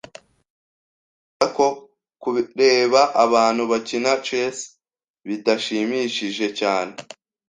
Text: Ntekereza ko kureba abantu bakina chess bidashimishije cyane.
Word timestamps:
Ntekereza 1.35 1.45
ko 1.55 1.65
kureba 2.21 3.01
abantu 3.25 3.63
bakina 3.71 4.11
chess 4.25 4.57
bidashimishije 5.27 6.45
cyane. 6.59 6.93